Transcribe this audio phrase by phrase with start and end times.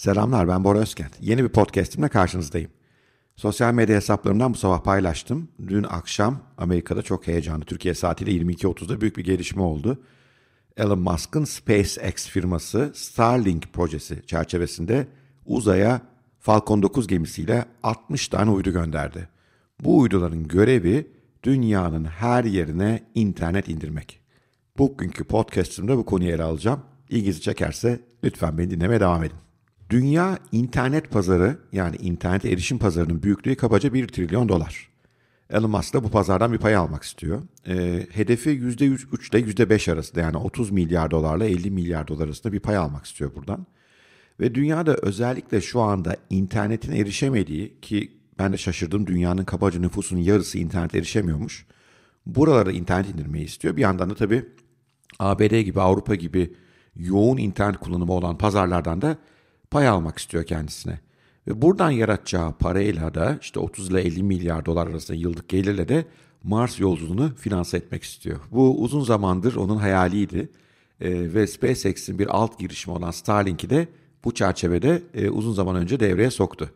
[0.00, 1.12] Selamlar ben Bora Özkent.
[1.20, 2.70] Yeni bir podcastimle karşınızdayım.
[3.36, 5.48] Sosyal medya hesaplarımdan bu sabah paylaştım.
[5.68, 7.64] Dün akşam Amerika'da çok heyecanlı.
[7.64, 10.02] Türkiye saatiyle 22.30'da büyük bir gelişme oldu.
[10.76, 15.06] Elon Musk'ın SpaceX firması Starlink projesi çerçevesinde
[15.46, 16.00] uzaya
[16.38, 19.28] Falcon 9 gemisiyle 60 tane uydu gönderdi.
[19.80, 21.10] Bu uyduların görevi
[21.42, 24.20] dünyanın her yerine internet indirmek.
[24.78, 26.80] Bugünkü podcastimde bu konuyu ele alacağım.
[27.10, 29.49] İlginizi çekerse lütfen beni dinlemeye devam edin.
[29.90, 34.90] Dünya internet pazarı yani internet erişim pazarının büyüklüğü kabaca 1 trilyon dolar.
[35.50, 37.42] Elon Musk da bu pazardan bir pay almak istiyor.
[37.66, 42.60] E, hedefi %3 ile %5 arasında yani 30 milyar dolarla 50 milyar dolar arasında bir
[42.60, 43.66] pay almak istiyor buradan.
[44.40, 50.58] Ve dünyada özellikle şu anda internetin erişemediği ki ben de şaşırdım dünyanın kabaca nüfusunun yarısı
[50.58, 51.66] internet erişemiyormuş.
[52.26, 53.76] Buralara internet indirmeyi istiyor.
[53.76, 54.44] Bir yandan da tabii
[55.18, 56.54] ABD gibi Avrupa gibi
[56.96, 59.18] yoğun internet kullanımı olan pazarlardan da
[59.70, 61.00] pay almak istiyor kendisine.
[61.48, 66.04] Ve buradan yaratacağı parayla da işte 30 ile 50 milyar dolar arasında yıllık gelirle de
[66.44, 68.40] Mars yolculuğunu finanse etmek istiyor.
[68.50, 70.48] Bu uzun zamandır onun hayaliydi.
[71.00, 73.88] E, ve SpaceX'in bir alt girişimi olan Starlink'i de
[74.24, 76.70] bu çerçevede e, uzun zaman önce devreye soktu.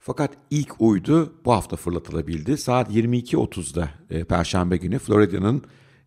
[0.00, 2.58] Fakat ilk uydu bu hafta fırlatılabildi.
[2.58, 5.62] Saat 22.30'da e, Perşembe günü Florida'nın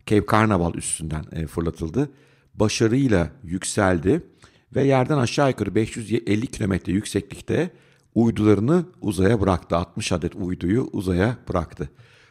[0.06, 2.10] Cape Canaveral üstünden e, fırlatıldı.
[2.54, 4.22] Başarıyla yükseldi
[4.76, 7.70] ve yerden aşağı yukarı 550 kilometre yükseklikte
[8.14, 9.76] uydularını uzaya bıraktı.
[9.76, 11.90] 60 adet uyduyu uzaya bıraktı.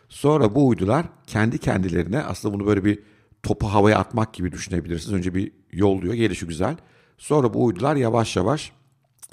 [0.10, 3.00] Sonra bu uydular kendi kendilerine aslında bunu böyle bir
[3.44, 5.14] topu havaya atmak gibi düşünebilirsiniz.
[5.14, 6.78] Önce bir yolluyor, gelişi güzel.
[7.18, 8.72] Sonra bu uydular yavaş yavaş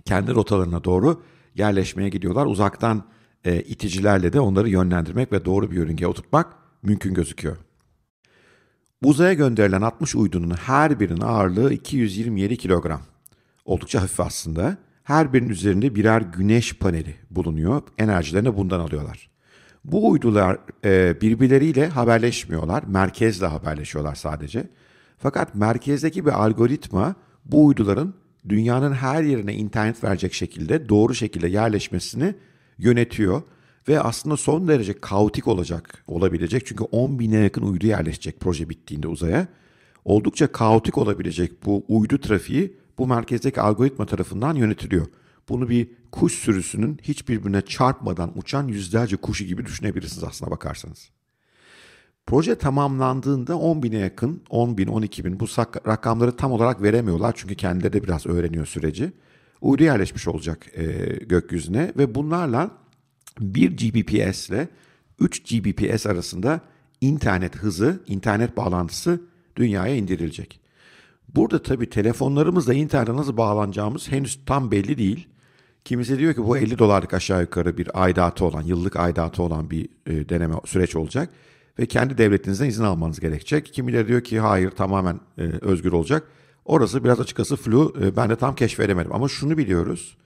[0.05, 1.23] kendi rotalarına doğru
[1.55, 2.47] yerleşmeye gidiyorlar.
[2.47, 3.05] Uzaktan
[3.45, 7.57] e, iticilerle de onları yönlendirmek ve doğru bir yörüngeye oturtmak mümkün gözüküyor.
[9.05, 13.01] Uzaya gönderilen 60 uydunun her birinin ağırlığı 227 kilogram.
[13.65, 14.77] Oldukça hafif aslında.
[15.05, 17.83] Her birinin üzerinde birer güneş paneli bulunuyor.
[17.99, 19.31] Enerjilerini bundan alıyorlar.
[19.85, 22.83] Bu uydular e, birbirleriyle haberleşmiyorlar.
[22.83, 24.69] Merkezle haberleşiyorlar sadece.
[25.19, 27.15] Fakat merkezdeki bir algoritma
[27.45, 28.15] bu uyduların
[28.49, 32.35] dünyanın her yerine internet verecek şekilde doğru şekilde yerleşmesini
[32.79, 33.43] yönetiyor
[33.89, 36.67] ve aslında son derece kaotik olacak, olabilecek.
[36.67, 39.49] Çünkü 10 bine yakın uydu yerleşecek proje bittiğinde uzaya.
[40.05, 45.07] Oldukça kaotik olabilecek bu uydu trafiği bu merkezdeki algoritma tarafından yönetiliyor.
[45.49, 51.11] Bunu bir kuş sürüsünün hiçbirbirine çarpmadan uçan yüzlerce kuşu gibi düşünebilirsiniz aslına bakarsanız.
[52.27, 55.47] Proje tamamlandığında 10 bine yakın, 10 bin, 12 bin bu
[55.87, 59.13] rakamları tam olarak veremiyorlar çünkü kendileri de biraz öğreniyor süreci.
[59.61, 60.85] Uydu yerleşmiş olacak e,
[61.25, 62.71] gökyüzüne ve bunlarla
[63.41, 64.69] 1 Gbps ile
[65.21, 66.61] 3 Gbps arasında
[67.01, 69.21] internet hızı, internet bağlantısı
[69.57, 70.61] dünyaya indirilecek.
[71.35, 75.29] Burada tabii telefonlarımızla internete nasıl bağlanacağımız henüz tam belli değil.
[75.85, 79.89] Kimisi diyor ki bu 50 dolarlık aşağı yukarı bir aidatı olan, yıllık aidatı olan bir
[80.07, 81.31] e, deneme süreç olacak.
[81.79, 83.67] Ve kendi devletinizden izin almanız gerekecek.
[83.67, 86.29] Kimileri diyor ki hayır tamamen e, özgür olacak.
[86.65, 87.95] Orası biraz açıkçası flu.
[88.03, 89.15] E, ben de tam keşfedemedim.
[89.15, 90.17] Ama şunu biliyoruz.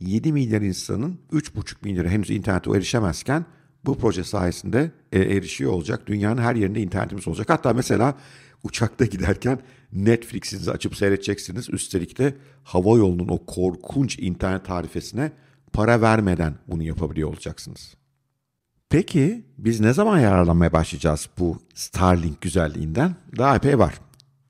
[0.00, 3.44] 7 milyar insanın 3,5 milyarı henüz internete erişemezken
[3.84, 6.06] bu proje sayesinde e, erişiyor olacak.
[6.06, 7.50] Dünyanın her yerinde internetimiz olacak.
[7.50, 8.14] Hatta mesela
[8.62, 9.58] uçakta giderken
[9.92, 11.70] Netflix'inizi açıp seyredeceksiniz.
[11.70, 15.32] Üstelik de hava yolunun o korkunç internet tarifesine
[15.72, 17.94] para vermeden bunu yapabiliyor olacaksınız.
[18.88, 23.16] Peki biz ne zaman yararlanmaya başlayacağız bu Starlink güzelliğinden?
[23.38, 23.94] Daha epey var.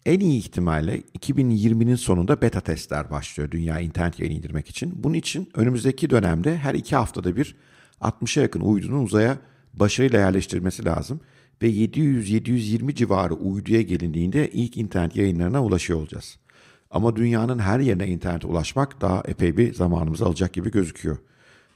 [0.07, 4.93] En iyi ihtimalle 2020'nin sonunda beta testler başlıyor dünya internet yayını indirmek için.
[4.97, 7.57] Bunun için önümüzdeki dönemde her iki haftada bir
[8.01, 9.39] 60'a yakın uydunun uzaya
[9.75, 11.21] başarıyla yerleştirilmesi lazım.
[11.63, 16.39] Ve 700-720 civarı uyduya gelindiğinde ilk internet yayınlarına ulaşıyor olacağız.
[16.91, 21.17] Ama dünyanın her yerine internete ulaşmak daha epey bir zamanımızı alacak gibi gözüküyor.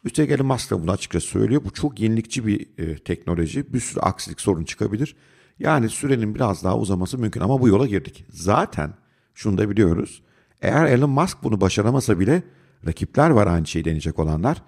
[0.04, 1.64] Üstelik Elon Musk da bunu açıkça söylüyor.
[1.64, 3.72] Bu çok yenilikçi bir e, teknoloji.
[3.72, 5.16] Bir sürü aksilik sorun çıkabilir.
[5.60, 8.24] Yani sürenin biraz daha uzaması mümkün ama bu yola girdik.
[8.30, 8.94] Zaten
[9.34, 10.22] şunu da biliyoruz.
[10.62, 12.42] Eğer Elon Musk bunu başaramasa bile
[12.86, 14.62] rakipler var aynı şeyi deneyecek olanlar.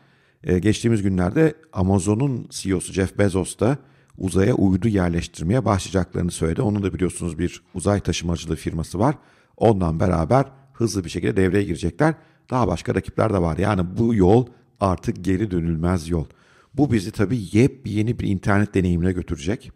[0.45, 3.79] Ee, geçtiğimiz günlerde Amazon'un CEO'su Jeff Bezos da
[4.19, 6.63] uzaya uydu yerleştirmeye başlayacaklarını söyledi.
[6.63, 9.15] Onun da biliyorsunuz bir uzay taşımacılığı firması var.
[9.57, 12.15] Ondan beraber hızlı bir şekilde devreye girecekler.
[12.51, 13.59] Daha başka rakipler de var.
[13.59, 14.47] Yani bu yol
[14.81, 16.25] artık geri dönülmez yol.
[16.75, 19.73] Bu bizi tabii yepyeni bir internet deneyimine götürecek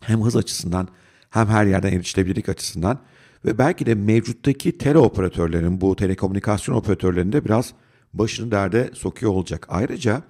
[0.00, 0.88] hem hız açısından
[1.30, 2.98] hem her yerden erişilebilirlik açısından
[3.44, 7.72] ve belki de mevcuttaki teleoperatörlerin bu telekomünikasyon operatörlerinde biraz
[8.14, 9.66] başını derde sokuyor olacak.
[9.68, 10.22] Ayrıca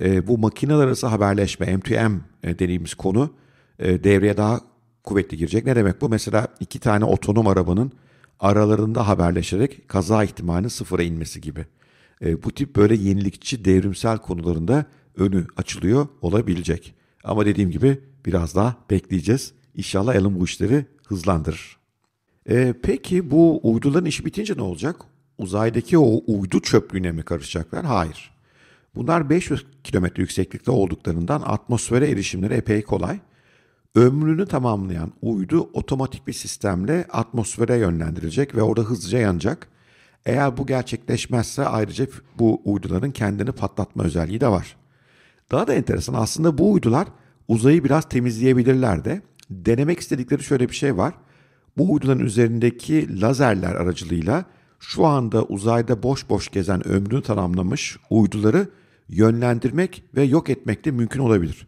[0.00, 3.34] e, bu makineler arası haberleşme M2M e, dediğimiz konu
[3.78, 4.60] e, devreye daha
[5.04, 5.66] kuvvetli girecek.
[5.66, 6.08] Ne demek bu?
[6.08, 7.92] Mesela iki tane otonom arabanın
[8.40, 11.66] aralarında haberleşerek kaza ihtimalinin sıfıra inmesi gibi.
[12.22, 14.84] e, bu tip böyle yenilikçi, devrimsel konularında
[15.16, 16.94] önü açılıyor olabilecek.
[17.24, 19.52] Ama dediğim gibi biraz daha bekleyeceğiz.
[19.74, 21.76] İnşallah Elon bu işleri hızlandırır.
[22.48, 24.96] E, peki bu uyduların işi bitince ne olacak?
[25.38, 27.84] Uzaydaki o uydu çöplüğüne mi karışacaklar?
[27.84, 28.32] Hayır.
[28.94, 33.20] Bunlar 500 kilometre yükseklikte olduklarından atmosfere erişimleri epey kolay.
[33.94, 39.68] Ömrünü tamamlayan uydu otomatik bir sistemle atmosfere yönlendirilecek ve orada hızlıca yanacak.
[40.26, 42.06] Eğer bu gerçekleşmezse ayrıca
[42.38, 44.76] bu uyduların kendini patlatma özelliği de var.
[45.50, 47.08] Daha da enteresan aslında bu uydular
[47.48, 49.22] uzayı biraz temizleyebilirler de.
[49.50, 51.14] Denemek istedikleri şöyle bir şey var.
[51.76, 54.44] Bu uyduların üzerindeki lazerler aracılığıyla
[54.80, 58.68] şu anda uzayda boş boş gezen ömrünü tamamlamış uyduları
[59.08, 61.66] yönlendirmek ve yok etmek de mümkün olabilir.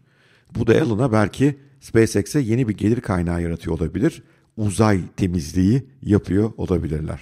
[0.55, 4.23] Bu da Elon'a belki SpaceX'e yeni bir gelir kaynağı yaratıyor olabilir.
[4.57, 7.19] Uzay temizliği yapıyor olabilirler.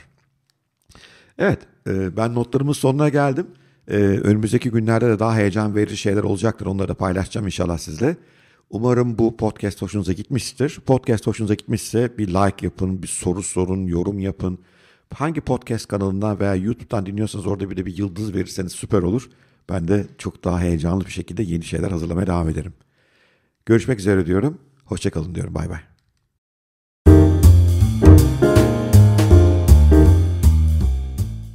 [1.38, 3.48] Evet, e, ben notlarımın sonuna geldim.
[3.88, 6.66] E, önümüzdeki günlerde de daha heyecan verici şeyler olacaktır.
[6.66, 8.18] Onları da paylaşacağım inşallah sizle.
[8.74, 10.80] Umarım bu podcast hoşunuza gitmiştir.
[10.86, 14.60] Podcast hoşunuza gitmişse bir like yapın, bir soru sorun, yorum yapın.
[15.14, 19.30] Hangi podcast kanalından veya YouTube'dan dinliyorsanız orada bir de bir yıldız verirseniz süper olur.
[19.70, 22.74] Ben de çok daha heyecanlı bir şekilde yeni şeyler hazırlamaya devam ederim.
[23.66, 24.58] Görüşmek üzere diyorum.
[24.86, 25.56] Hoşçakalın diyorum.
[25.56, 25.93] Bay bay.